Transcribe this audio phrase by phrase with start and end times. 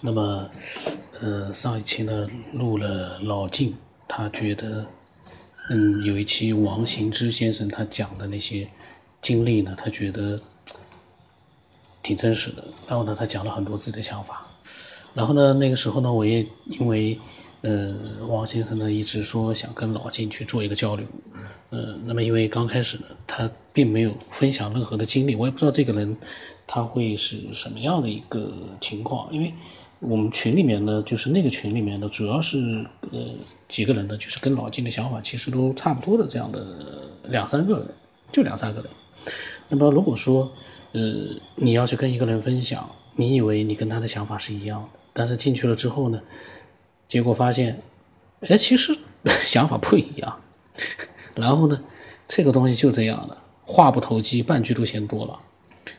[0.00, 0.48] 那么，
[1.20, 3.74] 呃，上一期呢录了老晋，
[4.06, 4.86] 他觉得，
[5.70, 8.68] 嗯，有一期王行之先生他讲的那些
[9.20, 10.40] 经历呢，他觉得
[12.00, 12.62] 挺真实的。
[12.86, 14.46] 然后呢，他讲了很多自己的想法。
[15.14, 17.18] 然后呢，那个时候呢，我也因为，
[17.62, 17.96] 呃，
[18.28, 21.04] 王先生呢一直说想跟老晋去做一个交流，
[21.70, 26.16] 呃，那么因为刚开始呢，他并没有分享任何的经历，我也不知道这个人
[26.68, 29.52] 他会是什么样的一个情况，因为。
[30.00, 32.56] 我们群里面呢，就是那个群里面呢，主要是
[33.10, 33.18] 呃
[33.68, 36.64] 几个人呢，就是跟老金的想法其实都差不多的这样的
[37.24, 37.86] 两三个人，
[38.30, 38.88] 就两三个人。
[39.68, 40.50] 那么如果说
[40.92, 41.00] 呃
[41.56, 46.20] 你要去跟一个人分享，你以为你跟他的想法是一样的，但是进去了之后呢，
[47.08, 47.82] 结果发现，
[48.42, 48.96] 哎，其实
[49.44, 50.40] 想法不一样。
[51.34, 51.82] 然后呢，
[52.28, 55.40] 这个东西就这样的，话不投机半句都嫌多了。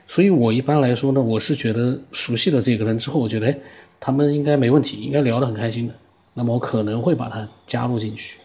[0.08, 3.60] 所以我一般来说呢，我是觉得熟悉了这个人之后，我觉得哎。
[4.00, 5.94] 他们应该没问题，应该聊得很开心的。
[6.34, 8.40] 那么我可能会把他加入进去，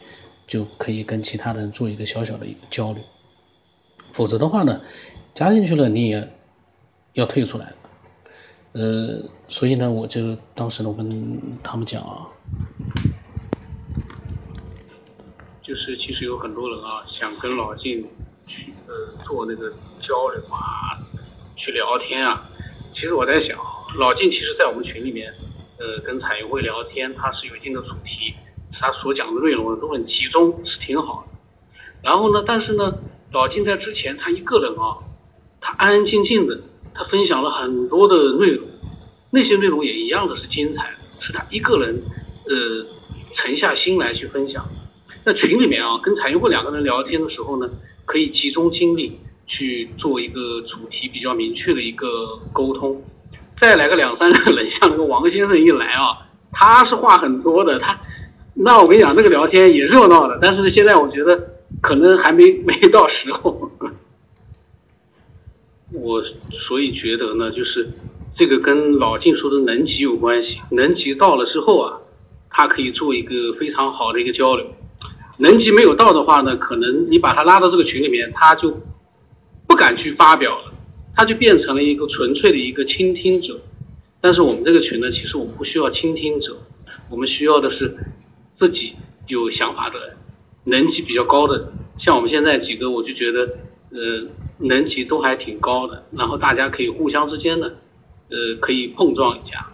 [0.47, 3.03] 就可以跟其他人做一个小小的一个交流。
[4.13, 4.81] 否则的话呢，
[5.35, 6.29] 加进去了你也
[7.13, 7.73] 要退出来。
[8.73, 12.27] 呃，所以呢，我就当时呢，我跟他们讲啊，
[15.63, 18.05] 就是其实有很多人啊，想跟老晋
[18.49, 19.71] 去呃做那个
[20.01, 20.99] 交流啊，
[21.57, 22.43] 去聊天啊。
[22.93, 23.57] 其实我在想，
[23.99, 25.33] 老晋其实在我们群里面。
[25.77, 28.33] 呃，跟彩云会聊天，他是有一定的主题，
[28.73, 31.33] 他所讲的内容都很集中，是挺好的。
[32.01, 32.93] 然后呢，但是呢，
[33.33, 34.97] 老金在之前他一个人啊，
[35.61, 36.57] 他安安静静的，
[36.95, 38.65] 他分享了很多的内容，
[39.33, 42.87] 那些内容也一样的是精彩，是他一个人呃
[43.37, 44.65] 沉下心来去分享。
[45.27, 47.69] 那群里面啊，跟彩云会两个人聊天的时候呢，
[48.07, 53.03] 可以集中精力去做一个主题比较明确的一个沟通。
[53.67, 56.19] 再来个两三个人，像那个王先生一来啊，
[56.53, 57.99] 他是话很多的，他，
[58.55, 61.35] 那我跟你讲，那个聊天也热闹的，但是现在我觉得
[61.81, 63.71] 可能还没 没到时候。
[65.95, 66.23] 我
[66.69, 67.89] 所以觉得呢，就是
[68.37, 71.97] 这个跟老晋说的能级有关系，能级到了之后啊，
[72.51, 74.67] 他可以做一个非常好的一个交流。
[75.39, 78.71] 能级没有到的话呢，可能你把他拉到这个群里面，他就
[79.67, 80.74] 不敢去发表了。
[81.17, 83.61] 他就变成了一个纯粹的一个倾听者，
[84.21, 86.57] 但是我们这个群呢，其实我们不需要倾听者，
[87.11, 87.89] 我们需要的是
[88.59, 88.93] 自己
[89.29, 90.17] 有想法的人，
[90.65, 93.41] 能级比较高的，像我们现在几个，我就觉得，
[93.91, 97.69] 呃，能级都还挺高的，然后大家可以互相之间的，
[98.31, 99.67] 呃，可以碰撞一下，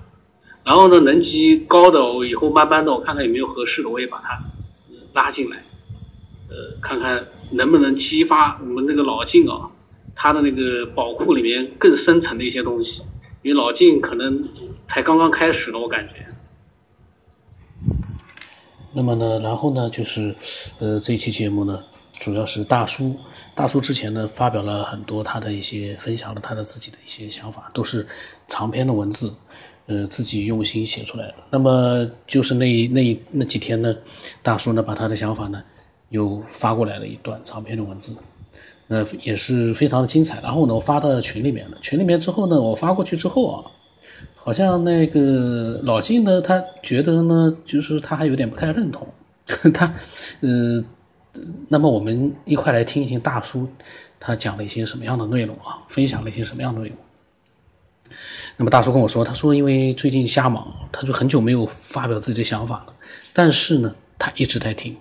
[0.65, 4.39] 然后呢，能级高的，我以后慢慢的，我看看有没有合适的，我也把他
[5.15, 5.57] 拉进来，
[6.51, 9.71] 呃，看看能不能激发我们这个老劲啊。
[10.15, 12.91] 他的那个宝库里面更深层的一些东西，
[13.43, 14.49] 因为老晋可能
[14.89, 16.27] 才刚刚开始了，我感觉。
[18.93, 20.35] 那么呢，然后呢，就是
[20.81, 21.81] 呃，这期节目呢，
[22.13, 23.17] 主要是大叔，
[23.55, 28.05] 大叔之前呢发表了很多他的一些分享了他的自己的一些想法，都是
[28.49, 29.33] 长篇的文字，
[29.87, 31.35] 呃，自己用心写出来的。
[31.51, 33.95] 那么就是那那那几天呢，
[34.43, 35.63] 大叔呢把他的想法呢
[36.09, 38.13] 又发过来了一段长篇的文字。
[38.91, 40.41] 呃，也是非常的精彩。
[40.43, 41.77] 然后呢，我发到群里面了。
[41.81, 43.65] 群里面之后呢，我发过去之后啊，
[44.35, 49.07] 好像那个老金呢，他觉得呢，就是他还有点不太认同。
[49.73, 49.95] 他，
[50.41, 50.85] 呃，
[51.69, 53.69] 那么我们一块来听一听大叔
[54.19, 56.97] 他讲了一些什么样的内容啊，分享了一些什么样的内容。
[58.57, 62.93] 那么大叔跟我说，他说因为最近瞎忙，他就很久没有发表自己的想法了。
[63.33, 64.97] 但是呢，他一直在听。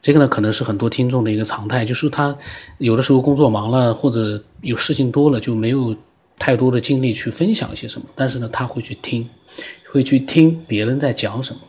[0.00, 2.36] 这个呢，可能是很多听众的一个常态，就是他
[2.78, 5.94] 有的时候工作忙了，或者有事情多了，就没有
[6.38, 8.06] 太多的精力去分享一些什么。
[8.14, 9.28] 但是呢，他会去听，
[9.90, 11.60] 会去听别人在讲什么。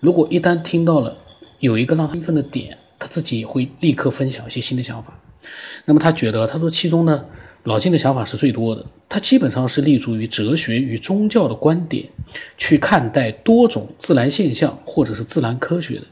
[0.00, 1.14] 如果一旦听到了
[1.60, 5.12] 有一个让他兴奋的点，他自己也会立刻分享一些新的想法。
[5.84, 7.22] 那么他觉得，他说其中呢，
[7.64, 8.84] 老金的想法是最多的。
[9.10, 12.06] 他基本上是立足于哲学与宗教的观点
[12.56, 16.02] 去看待多种自然现象或者是自然科学的。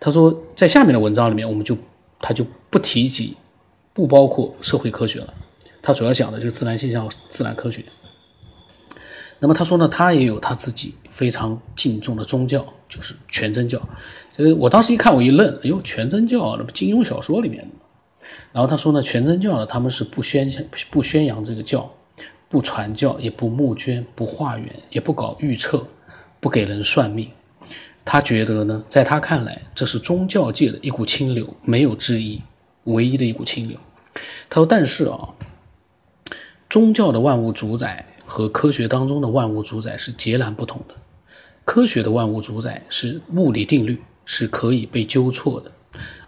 [0.00, 1.76] 他说，在下面的文章里面，我们就
[2.18, 3.36] 他就不提及，
[3.92, 5.34] 不包括社会科学了。
[5.82, 7.84] 他主要讲的就是自然现象、自然科学。
[9.38, 13.80] 那么他说呢，他也有他自己非常敬重的宗教，就是全真教。
[14.32, 17.74] 这个我当时一看，我一愣，哎呦，全真教那不金庸小说里面的
[18.52, 20.50] 然后他说呢，全真教呢，他们是不宣
[20.90, 21.90] 不宣扬这个教，
[22.48, 25.86] 不传教，也不募捐，不化缘，也不搞预测，
[26.38, 27.30] 不给人算命。
[28.04, 32.40] 他觉得呢，在他看来，这是宗教界的一股清流，没有之一，
[32.84, 33.78] 唯一的一股清流。
[34.48, 35.28] 他说：“但是啊，
[36.68, 40.94] 宗教的万物主宰和科学当中的万物主宰是截然不同的。
[41.64, 45.70] 科学的万物主宰是物理定律，是可以被纠错的；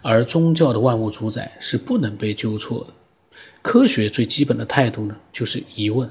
[0.01, 2.93] 而宗教的万物主宰是不能被纠错的。
[3.61, 6.07] 科学最基本的态度呢，就是疑问；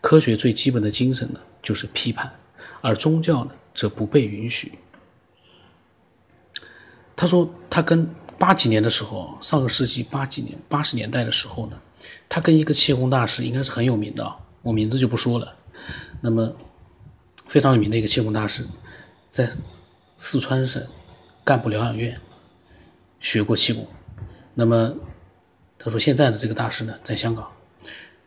[0.00, 2.28] 科学最基本的精神呢，就是批判；
[2.80, 4.72] 而宗教呢，则不被允许。
[7.20, 8.08] 他说，他跟
[8.38, 11.78] 八几年的时候，上个世纪八几年、八十年代的时候呢，
[12.30, 15.54] 他跟一个气功大师，应该是很有名的，我名字就不说了。
[16.22, 16.50] 那么
[17.46, 18.66] 非常有名的一个气功大师，
[19.30, 19.50] 在
[20.16, 20.82] 四川省
[21.44, 22.18] 干部疗养院
[23.20, 23.86] 学过气功。
[24.54, 24.90] 那么
[25.78, 27.46] 他说：“现在的这个大师呢，在香港，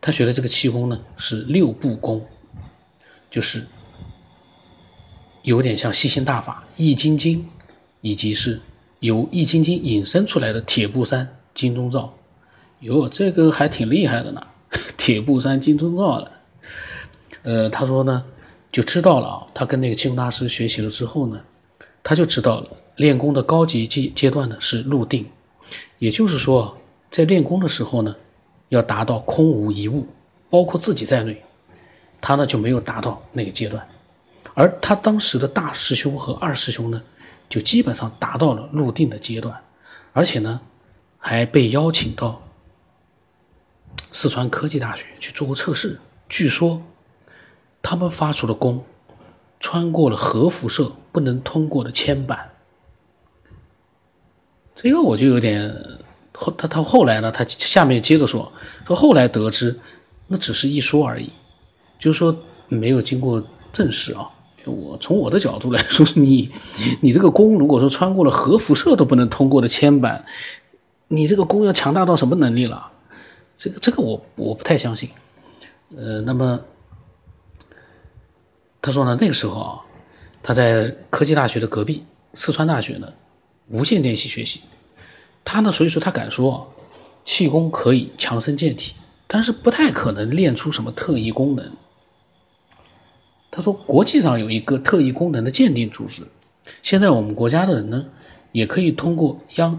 [0.00, 2.24] 他学的这个气功呢是六步功，
[3.28, 3.66] 就是
[5.42, 7.44] 有点像吸星大法、易筋经，
[8.00, 8.60] 以及是
[9.04, 12.10] 由易筋经引申出来的铁布衫、金钟罩。
[12.80, 14.42] 哟，这个还挺厉害的呢，
[14.96, 16.30] 铁布衫、金钟罩了。
[17.42, 18.24] 呃，他说呢，
[18.72, 19.46] 就知道了啊。
[19.52, 21.38] 他跟那个气功大师学习了之后呢，
[22.02, 25.28] 他就知道了练功的高级阶阶段呢是入定，
[25.98, 26.74] 也就是说。”
[27.10, 28.12] 在练功的时候呢，
[28.70, 30.04] 要达到空无一物，
[30.50, 31.40] 包括自己在内，
[32.20, 33.86] 他呢就没有达到那个阶段，
[34.54, 37.00] 而他当时的大师兄和二师兄呢，
[37.48, 39.62] 就基本上达到了入定的阶段，
[40.12, 40.60] 而且呢，
[41.18, 42.42] 还被邀请到
[44.10, 46.00] 四川科技大学去做过测试。
[46.28, 46.82] 据说
[47.82, 48.84] 他们发出的功，
[49.60, 52.50] 穿过了核辐射不能通过的铅板，
[54.74, 55.72] 这个我就有点。
[56.36, 57.30] 后他他后来呢？
[57.30, 58.52] 他下面接着说
[58.84, 59.78] 说后来得知，
[60.26, 61.30] 那只是一说而已，
[61.96, 62.36] 就是说
[62.66, 63.40] 没有经过
[63.72, 64.28] 证实啊。
[64.64, 66.50] 我从我的角度来说，你
[67.00, 70.24] 你这个弓如果说穿过了核辐射都不能通过的铅板，
[71.08, 72.90] 你这个弓要强大到什么能力了？
[73.56, 75.08] 这个这个我我不太相信。
[75.96, 76.60] 呃，那么
[78.80, 79.80] 他说呢，那个时候啊，
[80.42, 83.12] 他在科技大学的隔壁四川大学呢，
[83.68, 84.60] 无线电系学习。
[85.44, 86.74] 他呢，所以说他敢说，
[87.24, 88.94] 气功可以强身健体，
[89.26, 91.70] 但是不太可能练出什么特异功能。
[93.54, 96.22] 他说，国际上有一个特异功能的鉴定组织，
[96.82, 98.04] 现在我们国家的人呢，
[98.50, 99.78] 也可以通过央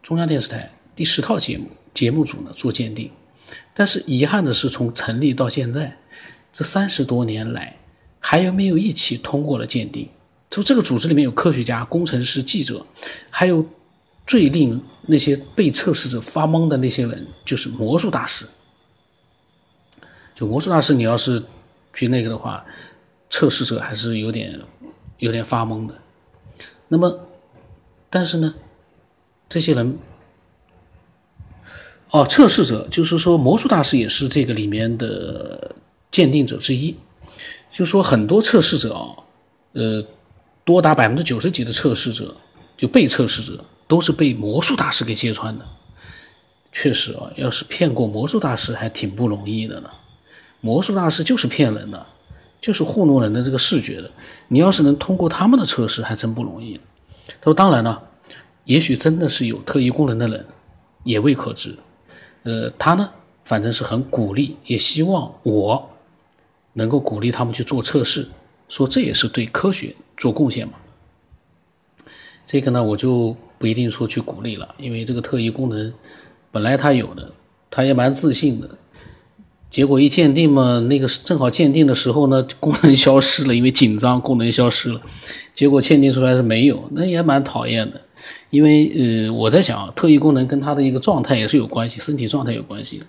[0.00, 3.10] 中央电视台第十套节目节目组呢做鉴定，
[3.74, 5.96] 但是遗憾的是，从成立到现在
[6.52, 7.76] 这三十多年来，
[8.20, 10.08] 还有没有一起通过了鉴定？
[10.48, 12.86] 就这个组织里面有科学家、工程师、记者，
[13.28, 13.66] 还有。
[14.26, 18.46] 最令那些被测试者发懵的那些人，就是魔术大师。
[20.36, 21.42] 就魔术大师，你要是
[21.92, 22.64] 去那个的话，
[23.30, 24.60] 测试者还是有点
[25.18, 25.94] 有点发懵的。
[26.88, 27.18] 那么，
[28.10, 28.54] 但是呢，
[29.48, 29.98] 这些人，
[32.10, 35.74] 哦，测试者就是说魔术大师也是这个里面的
[36.10, 36.94] 鉴定者之一。
[37.70, 39.16] 就说很多测试者啊，
[39.72, 40.04] 呃，
[40.64, 42.36] 多达百分之九十几的测试者，
[42.76, 43.64] 就被测试者。
[43.90, 45.66] 都是被魔术大师给揭穿的，
[46.70, 49.90] 确实啊，要是骗过魔术大师还挺不容易的呢。
[50.60, 52.06] 魔术大师就是骗人的，
[52.60, 54.10] 就是糊弄人的这个视觉的。
[54.48, 56.78] 你要是能通过他们的测试，还真不容易。
[57.26, 58.08] 他说：“当然了，
[58.64, 60.44] 也许真的是有特异功能的人，
[61.04, 61.76] 也未可知。
[62.42, 63.10] 呃，他呢，
[63.44, 65.90] 反正是很鼓励，也希望我
[66.74, 68.28] 能够鼓励他们去做测试，
[68.68, 70.74] 说这也是对科学做贡献嘛。
[72.46, 75.92] 这个呢，我就。”不一定说去鼓励了，因为这个特异功能
[76.50, 77.30] 本来他有的，
[77.70, 78.66] 他也蛮自信的。
[79.70, 85.00] 结果一鉴定嘛，那个正好鉴定的时候呢， 功能消失了，因为紧张，功能消失了。
[85.54, 88.00] 结果鉴定出来是没有，那也蛮讨厌的。
[88.50, 93.06] 因为呃，我在想，特异功能跟他的一个状态也是有关系，身体状态有关系的。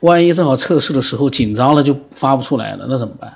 [0.00, 3.32] 万一正好测试的时候紧张了，就发不出来了，那怎么办？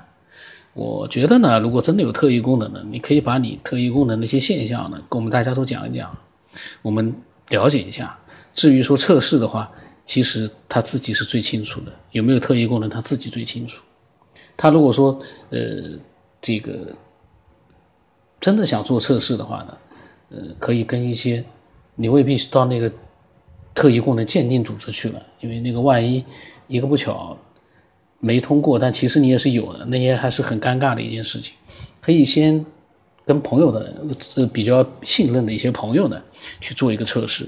[0.75, 6.15] 我觉得呢，如果真的有特异功能的，你可以把你特异功能的一些现象呢，跟我们大家都讲一讲。
[6.83, 7.15] 我们
[7.49, 8.15] 了解一下。
[8.53, 9.69] 至于说测试的话，
[10.07, 13.79] 其实他自己是最清楚的，有没有特异功能他自己最清楚。
[14.57, 15.21] 他如果说
[15.51, 15.59] 呃
[16.41, 16.95] 这个
[18.41, 19.77] 真的想做测试的话呢，
[20.31, 21.43] 呃可以跟一些
[21.95, 22.91] 你未必到那个
[23.75, 26.25] 特异功能鉴定组织去了，因为那个万一
[26.65, 27.37] 一个不巧
[28.19, 31.53] 没通过，但其实你也是有的，那也还是很尴尬的一件事情。
[32.01, 32.65] 可以先。
[33.27, 36.17] 跟朋友的人，呃，比较信任的一些朋友呢，
[36.61, 37.45] 去做一个测试，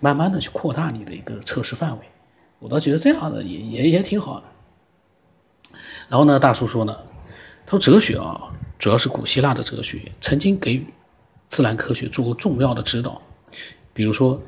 [0.00, 2.04] 慢慢的去扩大你的一个测试范围。
[2.58, 4.46] 我倒觉得这样的也也也挺好的。
[6.08, 6.96] 然后呢，大叔说呢，
[7.66, 10.86] 他说哲学啊，主要是古希腊的哲学，曾经给予
[11.48, 13.20] 自然科学做过重要的指导。
[13.92, 14.40] 比如说，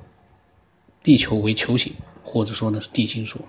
[1.02, 1.92] 地球为球形，
[2.23, 3.40] 或者说呢是地心说，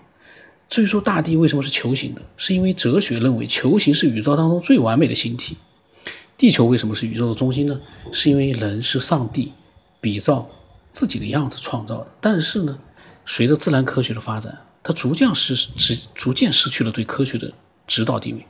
[0.70, 5.58] 至于说大地为什么是球形的，是因为哲学认为球形是宇宙当中最完美的形体。
[6.38, 7.80] 地球为什么是宇宙的中心呢？
[8.12, 9.52] 是因为人是上帝
[10.00, 10.48] 比照
[10.92, 12.08] 自己的样子创造的。
[12.20, 12.78] 但是呢，
[13.26, 17.52] 随着自然科学的发展，它逐渐失失逐渐失去了对科学的
[17.88, 18.46] 指导地位。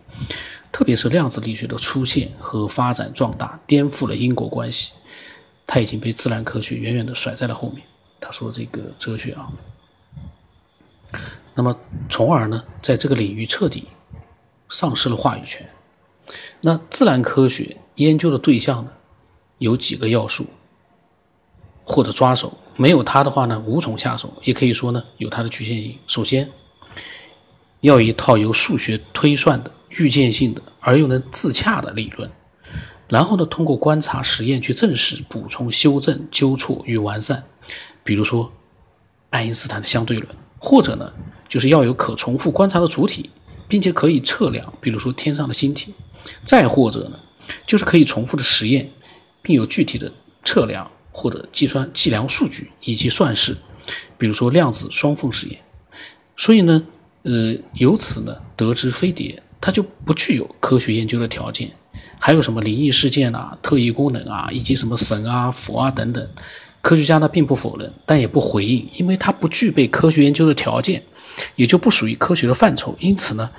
[0.71, 4.93] 特别是量子力学的出现和发展壮大，颠覆了因果关系，
[5.67, 7.81] 它已经被自然科学远远的甩在了后面。
[8.21, 9.51] 他说这个哲学啊。
[11.53, 11.77] 那么，
[12.10, 13.89] 从而呢，在这个领域彻底
[14.69, 15.69] 丧失了话语权。
[16.62, 18.91] 那自然科学研究的对象呢，
[19.57, 20.48] 有几个要素
[21.91, 24.33] 或者抓手，没有它的话呢，无从下手。
[24.43, 25.98] 也可以说呢，有它的局限性。
[26.07, 26.50] 首先，
[27.81, 32.29] 要一套由数学推算的预见性的而又能自洽的理论，
[33.10, 37.43] 然后呢，通过观察实验去证实、补充、修正、纠错与完善。
[38.03, 38.51] 比如说，
[39.29, 41.12] 爱因斯坦的相对论，或者呢。
[41.51, 43.29] 就是要有可重复观察的主体，
[43.67, 45.91] 并且可以测量，比如说天上的星体；
[46.45, 47.19] 再或者呢，
[47.67, 48.89] 就是可以重复的实验，
[49.41, 50.10] 并有具体的
[50.45, 53.56] 测量或者计算计量数据以及算式，
[54.18, 55.60] 比如说量子双缝实验。
[56.36, 56.84] 所以呢，
[57.24, 61.72] 呃，由此呢得知飞碟它就不具有科学研究的条件。
[62.20, 66.27] 还有什么灵异事件啊、特异功能啊，以及什么神啊、佛啊等等，
[66.82, 71.03] 科学家呢并不否认，但也不回应，因为它不具备科学研究的条件。
[71.56, 73.50] 也就不属于科学的范畴，因此呢，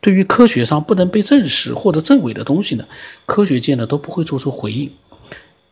[0.00, 2.84] 对于科学上不能被证实或者证伪的东西呢，
[3.24, 4.90] 科学界呢都不会做出回应。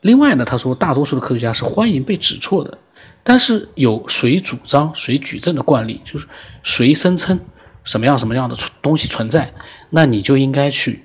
[0.02, 2.78] 另外呢，他说大多数的科学家是欢迎被指错的，
[3.22, 6.26] 但是有谁主张谁举证的惯例，就是
[6.62, 7.38] 谁声称
[7.84, 9.52] 什么样什么样的东西存在，
[9.90, 11.02] 那你就应该去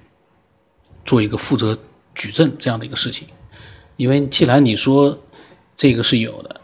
[1.06, 1.78] 做一个负责
[2.14, 3.28] 举证这样的一个事情，
[3.98, 5.18] 因为既然你说
[5.76, 6.62] 这个是有的，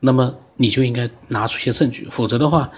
[0.00, 2.70] 那么你就应该拿出一些证据，否则的话。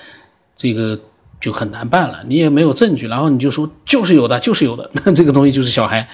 [0.58, 0.98] 这个
[1.38, 6.08] 就很难办了，你也没有证据，然后你就说就是有的，就是有的，那这个东西就是小孩，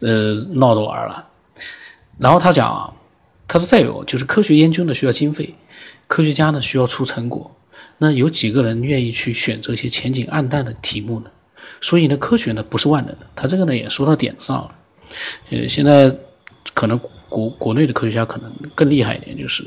[0.00, 1.24] 呃，闹着玩了。
[2.18, 2.92] 然后他讲啊，
[3.46, 5.54] 他说再有就是科学研究呢需要经费，
[6.06, 7.54] 科学家呢需要出成果，
[7.98, 11.30] 那有几个人愿意去选择一些前景暗淡的题目呢？
[11.80, 13.26] 所以呢，科学呢不是万能的。
[13.34, 14.74] 他这个呢也说到点上了。
[15.50, 16.14] 呃，现在
[16.74, 19.64] 可能国国内的科学家可能更厉害一点，就是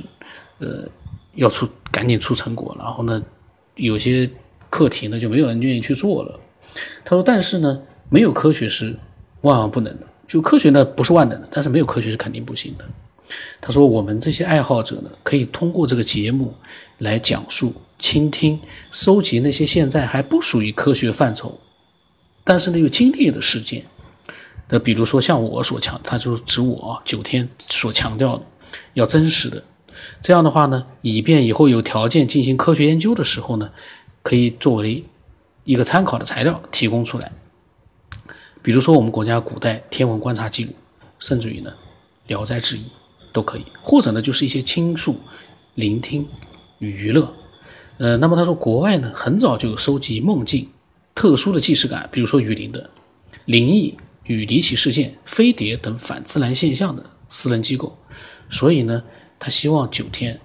[0.60, 0.88] 呃
[1.36, 3.24] 要出赶紧出成果，然后呢。
[3.76, 4.30] 有些
[4.70, 6.38] 课题呢就没有人愿意去做了。
[7.06, 8.94] 他说：“但是呢，没有科学是
[9.40, 10.06] 万万不能的。
[10.30, 12.86] 就科学呢不是万能的，但是没有科学是肯定不行的。”
[13.60, 16.54] 他说：“我们这些爱好者呢，可以通过这个节目
[17.00, 18.60] 来讲述、倾听、
[18.92, 21.60] 收集那些现在还不属于科学范畴，
[22.44, 23.84] 但是呢又经历的事件。
[24.70, 28.44] 那比如说像我所强，他就指我九天所强调的，
[28.94, 29.64] 要真实的。”
[30.22, 33.70] 这样的话呢，以便以后有条件进行科学研究的时候呢，
[34.24, 35.04] 可以作为
[35.66, 37.32] 一个参考的材料提供出来。
[38.62, 40.74] 比如说我们国家古代天文观察记录，
[41.20, 41.72] 甚至于呢
[42.28, 42.82] 《聊斋志异》
[43.32, 45.20] 都可以，或者呢就是一些倾诉、
[45.76, 46.26] 聆听
[46.80, 47.34] 与娱乐。
[47.98, 50.70] 呃，那么他说国外呢很早就收集梦境、
[51.16, 52.90] 特殊的既视感，比如说雨林的
[53.46, 57.98] 灵异与离奇事件、飞碟等反自然现象的私人机构，
[58.50, 59.04] 所以呢。
[59.42, 60.38] 他希望九天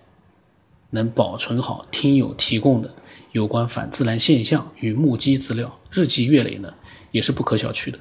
[0.90, 2.94] 能保存好听友提供的
[3.32, 6.72] 有关反自然现象与目击资料，日积月累呢
[7.10, 7.98] 也是不可小觑的。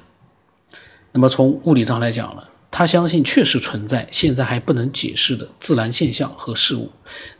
[1.14, 2.42] 那么从物理上来讲呢，
[2.72, 6.90] 他相信确实存在现在还不能解释的自然现象和事物，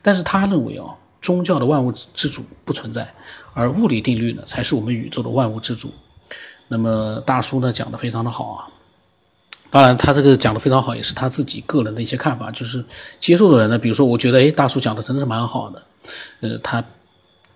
[0.00, 0.86] 但是他认为啊，
[1.20, 3.12] 宗教的万物之主不存在，
[3.52, 5.92] 而物理定律呢才是我们宇宙的万物之主。
[6.68, 8.68] 那么大叔呢讲的非常的好啊。
[9.70, 12.48] 当然，他这个讲的非常好，也是他自己个人的一些看法。
[12.52, 12.84] 就是
[13.18, 15.82] 接受的人呢，比如说，我觉得，哎，大叔讲的真的是蛮好的，
[16.42, 16.84] 呃，他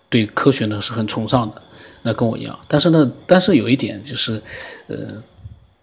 [0.08, 1.62] 对科学呢是很崇尚的，
[2.02, 2.58] 那跟我一样。
[2.66, 4.42] 但是呢，但是有一点就是，
[4.88, 4.96] 呃，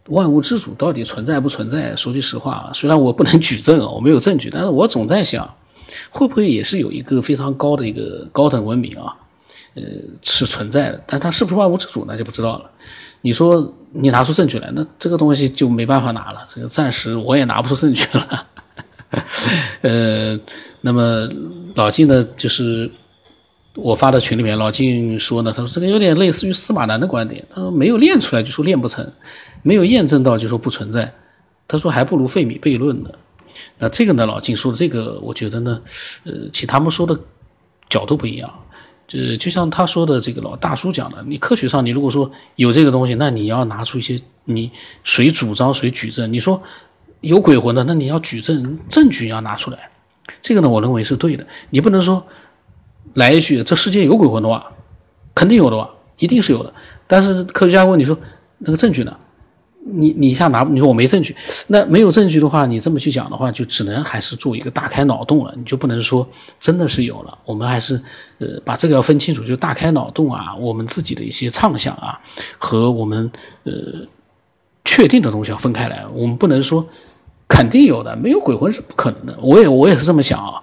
[0.08, 1.96] 万物之主到底存在不存在？
[1.96, 5.52] 说句实话，虽然我不能举证啊，我没有证据，但是我总在想，
[6.10, 9.14] 会不会也是有一个非常高的一个高等文明啊？
[9.76, 9.84] 呃，
[10.24, 12.70] 是存在的，但他是不是万物之主那就不知道了。
[13.22, 16.48] 你说你拿出证据来，那这个东西就没办法拿了。
[16.54, 18.46] 这个暂时我也拿不出证据了。
[19.82, 20.40] 呃，
[20.82, 21.28] 那么
[21.74, 22.90] 老晋呢，就是
[23.74, 29.06] 我发到群里面，老晋说呢，他说这个有点类似于司马南的观点，他说没有练出来就说练不成，
[29.66, 31.12] 没有验证到就说不存在，
[31.68, 33.10] 他说还不如费米悖论呢。
[33.80, 35.82] 那这个呢，老金说的这个，我觉得呢，
[36.24, 37.20] 呃，其他们说的
[37.90, 38.48] 角度不一样。
[39.08, 44.70] 就，就像他说的这个老大叔讲的，你科学上你如果说有这个东西，那你要拿出一些你
[45.04, 46.32] 谁主张谁举证。
[46.32, 46.62] 你说
[47.22, 49.90] 有鬼魂的，那你要举证证据要拿出来。
[50.44, 51.44] 这个呢，我认为是对的。
[51.72, 52.24] 你不能说
[53.16, 54.72] 来一句这世界有鬼魂的话，
[55.34, 56.72] 肯定有的吧，一定是有的。
[57.08, 58.16] 但是科学家问你说
[58.60, 59.18] 那个证据呢？
[59.88, 61.36] 你你一下拿你说我没证据，
[61.68, 65.54] 那没有证据的话，你这么去讲的话，就只能还是做一个大开脑洞了。
[65.56, 66.28] 你就不能说
[66.60, 67.38] 真的是有了。
[67.46, 67.94] 我们还是
[68.40, 72.20] 呃把这个要分清楚，就大开脑洞啊，我们自己的一些畅想啊，
[72.58, 73.32] 和我们
[73.64, 73.74] 呃
[74.84, 76.04] 确定的东西要分开来。
[76.14, 76.84] 我们不能说
[77.48, 79.38] 肯定有的，没有鬼魂是不可能的。
[79.40, 80.60] 我也我也是这么想啊。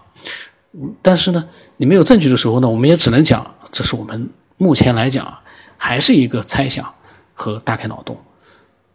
[1.00, 1.44] 但是呢，
[1.76, 5.32] 你没有证据的时候呢，我们也只能讲，这是我们目前来讲
[5.76, 6.92] 还是一个猜想
[7.34, 8.16] 和大开脑洞。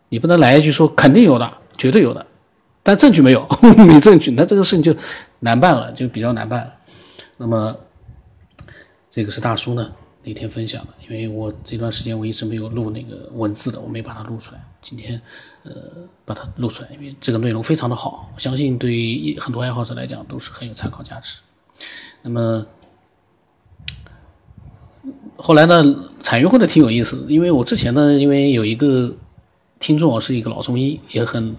[0.10, 2.26] 你不能来一句说肯定有的，绝对有的，
[2.82, 3.46] 但证据没有，
[3.86, 4.96] 没证据，那这个事情就
[5.42, 6.74] 难办了，就比较难办了。
[7.38, 7.76] 那么，
[9.12, 9.92] 这个是大叔呢
[10.24, 15.22] 那天分享的，因为我这段时间我一直没有录那个文字的，我没把它录出来，今天
[15.64, 15.72] 呃
[16.26, 21.40] 把它录出来，因为这个内容非常的好，我相信对于很多爱好者来讲都是很有参考价值。
[22.22, 22.66] 那么
[25.36, 25.84] 后来呢，
[26.22, 29.14] 彩云会的挺有意思，因为我之前呢，因为有一个。
[29.80, 31.56] 听众是一个老中医，也很，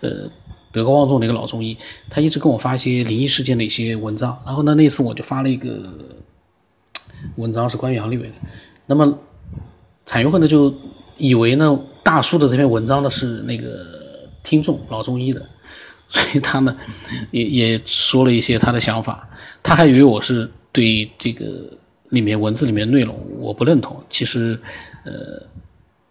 [0.00, 0.30] 呃，
[0.70, 1.76] 德高望重的一个老中医。
[2.08, 4.40] 他一直跟我发一些灵异事件的一些文章。
[4.46, 5.76] 然后呢，那次我就发了一个
[7.36, 8.34] 文章，是关于杨丽伟的。
[8.86, 9.18] 那么
[10.04, 10.72] 彩云会呢，就
[11.18, 13.84] 以为呢大叔的这篇文章呢是那个
[14.44, 15.44] 听众老中医的，
[16.08, 16.76] 所以他呢
[17.32, 19.28] 也也说了一些他的想法。
[19.62, 21.46] 他还以为我是对这个
[22.10, 24.00] 里面文字里面内容我不认同。
[24.08, 24.56] 其实，
[25.04, 25.42] 呃。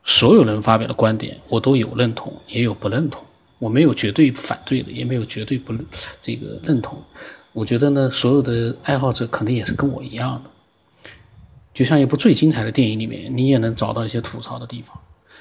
[0.07, 3.25] 所有人发表的观点，我都有认同，也有不认同。
[3.57, 5.73] 我没有绝对反对的，也没有绝对不
[6.21, 7.01] 这个认同。
[7.53, 10.49] 我觉得呢，所有的爱好者肯定也是跟我一样的。
[11.73, 14.95] 就像一部最精彩的电影里面，你也能找到一些吐槽的地方；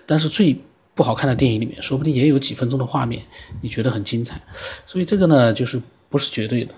[0.06, 0.58] 但是最
[0.94, 3.22] 不好看的电影里面，说不定也有几分钟的画面
[3.60, 4.40] 你觉得很精彩。
[4.86, 5.78] 所以这个呢，就是
[6.08, 6.72] 不是绝对的。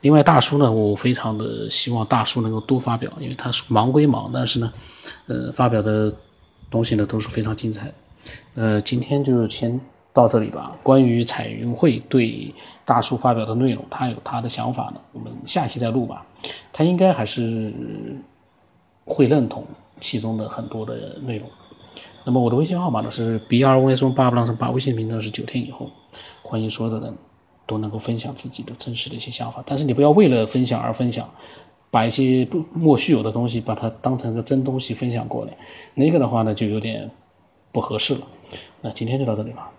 [0.00, 4.72] 另外，大叔呢，我非常的希望大叔能够多发表，因为他是忙归忙，但是呢，
[5.28, 6.12] 呃，发表的。
[6.70, 7.90] 东西呢都是非常精彩，
[8.54, 9.80] 呃，今天就先
[10.12, 10.76] 到这里吧。
[10.82, 16.26] 关于彩云会对大叔发表的内容，他有他的想法呢，我们下期再录吧。
[16.72, 17.72] 他应该还是
[19.04, 19.64] 会认同
[20.00, 21.48] 其中的很多的内容。
[22.24, 25.90] 那么我的微信号码呢是 b r v s 八不浪声八，微信名呢是九天以后，
[26.42, 27.16] 欢迎所有的人
[27.66, 31.26] 都能够分享自己的真实的一些想法，但是你不要为了分享而分享。
[31.90, 35.52] 把一些不莫须有的东西，把它当成个真东西分享过来，
[35.94, 37.10] 那个的话呢，就有点
[37.72, 38.20] 不合适了。
[38.82, 39.70] 那今天就到这里吧。